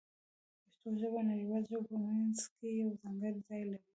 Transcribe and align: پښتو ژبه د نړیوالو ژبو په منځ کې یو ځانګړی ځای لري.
پښتو 0.63 0.89
ژبه 1.01 1.19
د 1.23 1.27
نړیوالو 1.29 1.67
ژبو 1.69 1.81
په 1.89 1.95
منځ 2.05 2.37
کې 2.55 2.67
یو 2.81 2.89
ځانګړی 3.01 3.39
ځای 3.49 3.61
لري. 3.69 3.85